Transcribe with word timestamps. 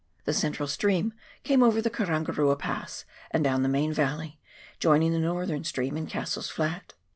The 0.25 0.33
central 0.33 0.67
stream 0.67 1.13
came 1.43 1.61
over 1.61 1.79
the 1.79 1.91
Karangarua 1.91 2.57
Pass, 2.57 3.05
and 3.29 3.43
down 3.43 3.61
the 3.61 3.69
main 3.69 3.93
valley, 3.93 4.39
joining 4.79 5.11
the 5.11 5.19
northern 5.19 5.63
stream 5.63 5.95
in 5.95 6.07
Cassell's 6.07 6.49
Flat. 6.49 6.95